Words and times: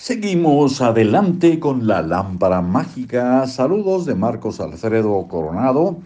Seguimos 0.00 0.80
adelante 0.80 1.58
con 1.58 1.88
la 1.88 2.02
lámpara 2.02 2.62
mágica. 2.62 3.44
Saludos 3.48 4.06
de 4.06 4.14
Marcos 4.14 4.60
Alfredo 4.60 5.26
Coronado, 5.26 5.98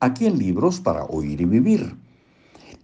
aquí 0.00 0.26
en 0.26 0.38
Libros 0.38 0.80
para 0.80 1.04
Oír 1.04 1.40
y 1.40 1.46
Vivir. 1.46 1.96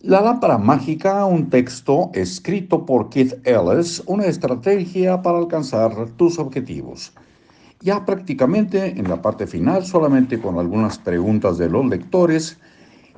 La 0.01 0.23
lámpara 0.23 0.57
mágica, 0.57 1.27
un 1.27 1.51
texto 1.51 2.11
escrito 2.15 2.87
por 2.87 3.11
Keith 3.11 3.35
Ellis, 3.47 4.03
una 4.07 4.25
estrategia 4.25 5.21
para 5.21 5.37
alcanzar 5.37 6.09
tus 6.17 6.39
objetivos. 6.39 7.13
Ya 7.83 8.07
prácticamente 8.07 8.99
en 8.99 9.07
la 9.07 9.21
parte 9.21 9.47
final, 9.47 9.85
solamente 9.85 10.41
con 10.41 10.59
algunas 10.59 10.97
preguntas 10.97 11.59
de 11.59 11.69
los 11.69 11.85
lectores 11.85 12.59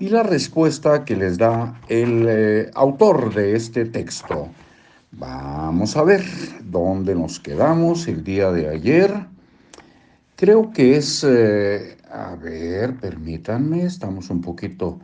y 0.00 0.08
la 0.08 0.24
respuesta 0.24 1.04
que 1.04 1.14
les 1.14 1.38
da 1.38 1.80
el 1.88 2.26
eh, 2.28 2.70
autor 2.74 3.32
de 3.32 3.54
este 3.54 3.84
texto. 3.84 4.48
Vamos 5.12 5.96
a 5.96 6.04
ver 6.04 6.22
dónde 6.62 7.16
nos 7.16 7.40
quedamos 7.40 8.06
el 8.06 8.22
día 8.22 8.52
de 8.52 8.68
ayer. 8.68 9.12
Creo 10.36 10.70
que 10.70 10.96
es, 10.96 11.24
eh, 11.28 11.98
a 12.08 12.36
ver, 12.36 12.94
permítanme, 12.94 13.82
estamos 13.82 14.30
un 14.30 14.40
poquito, 14.40 15.00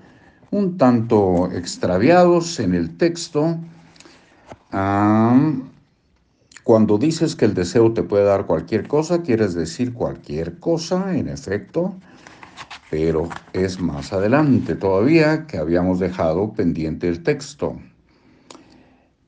un 0.53 0.79
tanto 0.79 1.51
extraviados 1.53 2.61
en 2.61 2.75
el 2.75 2.97
texto. 2.97 3.59
cuando 6.63 6.99
dices 6.99 7.35
que 7.37 7.45
el 7.45 7.55
deseo 7.55 7.93
te 7.93 8.03
puede 8.03 8.25
dar 8.25 8.47
cualquier 8.47 8.87
cosa, 8.87 9.23
quieres 9.23 9.55
decir 9.55 9.93
cualquier 9.93 10.59
cosa, 10.59 11.17
en 11.17 11.29
efecto, 11.29 11.95
pero 12.91 13.29
es 13.53 13.81
más 13.81 14.13
adelante 14.13 14.75
todavía 14.77 15.47
que 15.47 15.59
habíamos 15.59 15.99
dejado 15.99 16.53
pendiente 16.53 17.09
el 17.09 17.23
texto. 17.23 17.77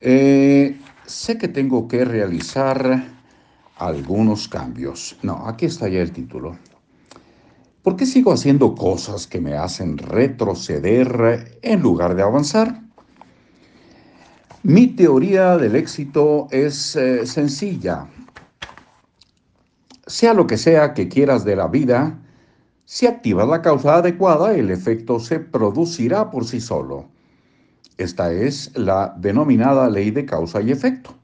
Eh, 0.00 0.80
sé 1.06 1.38
que 1.38 1.48
tengo 1.48 1.88
que 1.88 2.04
realizar 2.04 3.04
algunos 3.76 4.48
cambios. 4.48 5.16
No, 5.22 5.46
aquí 5.46 5.66
está 5.66 5.88
ya 5.88 6.00
el 6.00 6.12
título. 6.12 6.56
¿Por 7.82 7.96
qué 7.96 8.06
sigo 8.06 8.32
haciendo 8.32 8.74
cosas 8.74 9.26
que 9.26 9.40
me 9.40 9.54
hacen 9.54 9.98
retroceder 9.98 11.58
en 11.62 11.80
lugar 11.80 12.14
de 12.14 12.22
avanzar? 12.22 12.82
Mi 14.62 14.88
teoría 14.88 15.56
del 15.56 15.76
éxito 15.76 16.48
es 16.50 16.96
eh, 16.96 17.26
sencilla. 17.26 18.06
Sea 20.06 20.34
lo 20.34 20.46
que 20.46 20.58
sea 20.58 20.94
que 20.94 21.08
quieras 21.08 21.44
de 21.44 21.56
la 21.56 21.68
vida, 21.68 22.18
si 22.84 23.06
activas 23.06 23.48
la 23.48 23.62
causa 23.62 23.96
adecuada, 23.96 24.54
el 24.54 24.70
efecto 24.70 25.20
se 25.20 25.40
producirá 25.40 26.30
por 26.30 26.44
sí 26.44 26.60
solo. 26.60 27.06
Esta 27.98 28.32
es 28.32 28.70
la 28.76 29.12
denominada 29.18 29.90
ley 29.90 30.12
de 30.12 30.24
causa 30.24 30.62
y 30.62 30.70
efecto. 30.70 31.14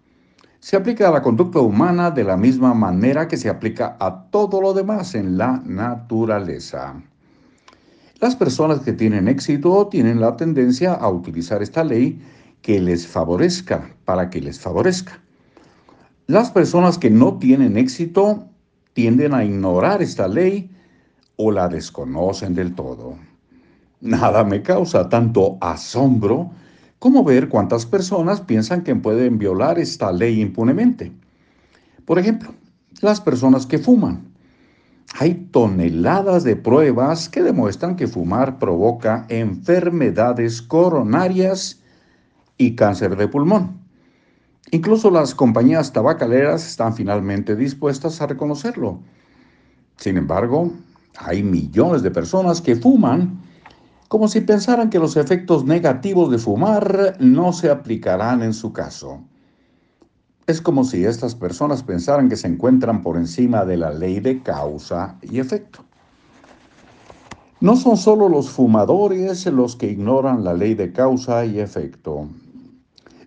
Se 0.58 0.77
aplica 0.77 1.08
a 1.08 1.12
la 1.12 1.22
conducta 1.22 1.61
humana 1.61 2.11
de 2.11 2.25
la 2.25 2.36
misma 2.36 2.75
manera 2.75 3.28
que 3.28 3.36
se 3.36 3.48
aplica 3.48 3.97
a 4.00 4.25
todo 4.31 4.61
lo 4.61 4.75
demás 4.75 5.14
en 5.14 5.39
la 5.39 5.62
naturaleza. 5.64 7.00
Las 8.19 8.34
personas 8.34 8.81
que 8.81 8.92
tienen 8.92 9.28
éxito 9.28 9.86
tienen 9.86 10.20
la 10.20 10.36
tendencia 10.36 10.94
a 10.94 11.08
utilizar 11.08 11.62
esta 11.62 11.84
ley 11.84 12.20
que 12.61 12.81
les 12.81 13.06
favorezca, 13.06 13.94
para 14.05 14.28
que 14.28 14.41
les 14.41 14.59
favorezca. 14.59 15.20
Las 16.27 16.50
personas 16.50 16.98
que 16.98 17.11
no 17.11 17.38
tienen 17.38 17.77
éxito 17.77 18.48
tienden 18.94 19.33
a 19.34 19.44
ignorar 19.44 20.03
esta 20.03 20.27
ley 20.27 20.70
o 21.36 21.53
la 21.53 21.69
desconocen 21.69 22.55
del 22.55 22.75
todo. 22.75 23.16
Nada 24.00 24.42
me 24.42 24.62
causa 24.62 25.09
tanto 25.09 25.56
asombro 25.61 26.50
¿Cómo 27.05 27.22
ver 27.22 27.50
cuántas 27.50 27.84
personas 27.84 28.41
piensan 28.41 28.83
que 28.83 28.97
pueden 28.97 29.36
violar 29.36 29.78
esta 29.78 30.10
ley 30.10 30.41
impunemente? 30.41 31.12
Por 32.06 32.19
ejemplo, 32.19 32.55
las 33.02 33.20
personas 33.20 33.66
que 33.66 33.78
fuman. 33.78 34.33
Hay 35.19 35.34
toneladas 35.52 36.44
de 36.44 36.56
pruebas 36.56 37.28
que 37.28 37.42
demuestran 37.42 37.97
que 37.97 38.06
fumar 38.06 38.59
provoca 38.59 39.26
enfermedades 39.28 40.62
coronarias 40.62 41.82
y 42.56 42.75
cáncer 42.75 43.19
de 43.19 43.28
pulmón. 43.28 43.81
Incluso 44.71 45.10
las 45.10 45.34
compañías 45.34 45.92
tabacaleras 45.92 46.66
están 46.66 46.94
finalmente 46.94 47.54
dispuestas 47.54 48.22
a 48.22 48.28
reconocerlo. 48.28 48.98
Sin 49.98 50.16
embargo, 50.16 50.72
hay 51.19 51.42
millones 51.42 52.03
de 52.03 52.10
personas 52.10 52.62
que 52.62 52.76
fuman 52.76 53.42
como 54.14 54.28
si 54.28 54.42
pensaran 54.42 54.91
que 54.91 55.00
los 55.00 55.16
efectos 55.16 55.64
negativos 55.64 56.30
de 56.30 56.38
fumar 56.38 57.16
no 57.19 57.52
se 57.52 57.69
aplicarán 57.69 58.44
en 58.44 58.54
su 58.54 58.72
caso. 58.72 59.25
Es 60.47 60.60
como 60.60 60.84
si 60.84 61.04
estas 61.04 61.34
personas 61.34 61.82
pensaran 61.82 62.28
que 62.28 62.36
se 62.36 62.47
encuentran 62.47 63.03
por 63.03 63.16
encima 63.16 63.64
de 63.64 63.76
la 63.76 63.92
ley 63.92 64.20
de 64.20 64.41
causa 64.41 65.19
y 65.20 65.41
efecto. 65.41 65.84
No 67.58 67.74
son 67.74 67.97
solo 67.97 68.28
los 68.28 68.50
fumadores 68.50 69.47
los 69.47 69.74
que 69.74 69.91
ignoran 69.91 70.44
la 70.44 70.54
ley 70.54 70.74
de 70.74 70.92
causa 70.92 71.44
y 71.44 71.58
efecto. 71.58 72.28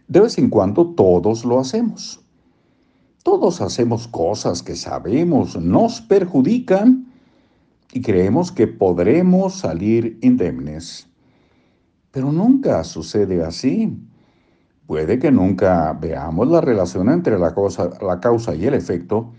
De 0.07 0.21
vez 0.21 0.37
en 0.37 0.49
cuando 0.49 0.95
todos 0.95 1.43
lo 1.43 1.59
hacemos. 1.59 2.21
Todos 3.23 3.59
hacemos 3.59 4.07
cosas 4.07 4.63
que 4.63 4.77
sabemos 4.77 5.57
nos 5.57 5.99
perjudican 5.99 7.07
y 7.97 8.01
creemos 8.01 8.51
que 8.51 8.67
podremos 8.67 9.55
salir 9.55 10.19
indemnes. 10.21 11.07
Pero 12.11 12.31
nunca 12.31 12.83
sucede 12.83 13.43
así. 13.43 13.97
Puede 14.85 15.17
que 15.17 15.31
nunca 15.31 15.97
veamos 15.99 16.47
la 16.47 16.61
relación 16.61 17.09
entre 17.09 17.39
la, 17.39 17.55
la 18.01 18.19
causa 18.19 18.53
y 18.53 18.67
el 18.67 18.75
efecto. 18.75 19.31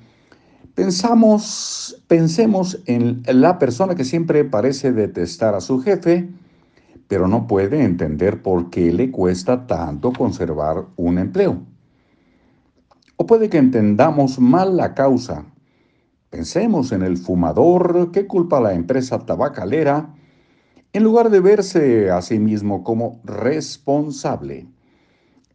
Pensamos, 0.75 2.03
pensemos 2.09 2.83
en 2.87 3.23
la 3.33 3.61
persona 3.61 3.95
que 3.95 4.03
siempre 4.03 4.45
parece 4.45 4.93
detestar 4.93 5.55
a 5.55 5.61
su 5.61 5.81
jefe, 5.81 6.29
pero 7.07 7.29
no 7.29 7.47
puede 7.47 7.85
entender 7.85 8.43
por 8.43 8.71
qué 8.71 8.93
le 8.93 9.13
cuesta 9.13 9.69
tanto 9.69 10.13
conservar 10.13 10.85
un 10.97 11.19
empleo. 11.19 11.61
O 13.15 13.25
puede 13.25 13.49
que 13.49 13.59
entendamos 13.59 14.41
mal 14.41 14.77
la 14.77 14.95
causa 14.95 15.45
Pensemos 16.31 16.93
en 16.93 17.03
el 17.03 17.17
fumador 17.17 18.13
que 18.13 18.27
culpa 18.27 18.59
a 18.59 18.61
la 18.61 18.75
empresa 18.75 19.19
tabacalera 19.21 20.15
en 20.93 21.05
lugar 21.05 21.31
de 21.31 21.41
verse 21.41 22.11
a 22.11 22.21
sí 22.23 22.39
mismo 22.39 22.83
como 22.83 23.21
responsable. 23.25 24.67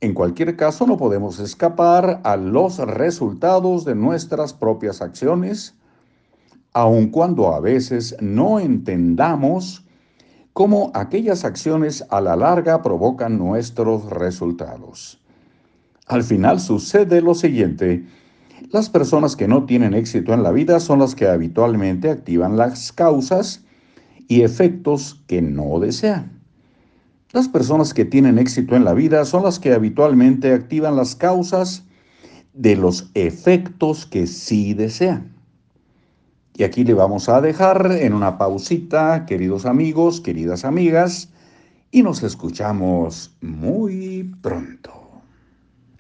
En 0.02 0.14
cualquier 0.14 0.56
caso, 0.56 0.86
no 0.86 0.98
podemos 0.98 1.40
escapar 1.40 2.22
a 2.24 2.36
los 2.36 2.78
resultados 2.78 3.86
de 3.86 3.96
nuestras 3.96 4.54
propias 4.54 5.02
acciones, 5.02 5.76
aun 6.74 7.10
cuando 7.10 7.54
a 7.54 7.60
veces 7.60 8.16
no 8.20 8.60
entendamos 8.60 9.86
cómo 10.54 10.92
aquellas 10.94 11.46
acciones 11.46 12.04
a 12.10 12.20
la 12.20 12.36
larga 12.36 12.82
provocan 12.82 13.38
nuestros 13.38 14.06
resultados. 14.10 15.20
Al 16.08 16.24
final 16.24 16.60
sucede 16.60 17.22
lo 17.22 17.34
siguiente, 17.34 18.06
las 18.72 18.90
personas 18.90 19.36
que 19.36 19.48
no 19.48 19.66
tienen 19.66 19.94
éxito 19.94 20.34
en 20.34 20.44
la 20.44 20.52
vida 20.52 20.80
son 20.80 21.00
las 21.00 21.16
que 21.16 21.28
habitualmente 21.28 22.10
activan 22.10 22.58
las 22.58 22.92
causas 22.92 23.64
y 24.28 24.42
efectos 24.42 25.24
que 25.28 25.42
no 25.42 25.80
desean. 25.80 26.42
Las 27.32 27.48
personas 27.48 27.94
que 27.94 28.06
tienen 28.06 28.38
éxito 28.38 28.76
en 28.76 28.86
la 28.86 28.94
vida 28.94 29.26
son 29.26 29.44
las 29.44 29.60
que 29.60 29.74
habitualmente 29.74 30.54
activan 30.54 30.96
las 30.96 31.16
causas 31.16 31.84
de 32.54 32.76
los 32.76 33.10
efectos 33.16 34.06
que 34.06 34.28
sí 34.28 34.74
desean. 34.74 35.34
Y 36.56 36.64
aquí 36.64 36.84
le 36.84 36.94
vamos 36.94 37.30
a 37.30 37.42
dejar 37.42 37.92
en 37.92 38.14
una 38.14 38.38
pausita, 38.38 39.26
queridos 39.26 39.66
amigos, 39.66 40.22
queridas 40.22 40.64
amigas, 40.64 41.30
y 41.90 42.04
nos 42.04 42.22
escuchamos 42.22 43.36
muy 43.42 44.32
pronto. 44.42 45.03